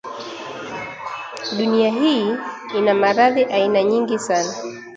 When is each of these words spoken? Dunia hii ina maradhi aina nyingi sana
Dunia 1.57 1.89
hii 1.93 2.35
ina 2.77 2.93
maradhi 2.93 3.43
aina 3.43 3.83
nyingi 3.83 4.19
sana 4.19 4.53